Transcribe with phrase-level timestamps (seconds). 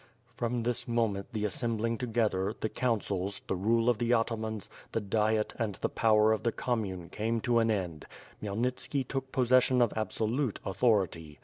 [0.33, 5.53] From this moment the assembling together, the councils, the rule of the atamans, the diet,
[5.59, 8.07] and the power of the com mune came to an end.
[8.41, 11.39] Khmyelnitski took possession of ab solute authority.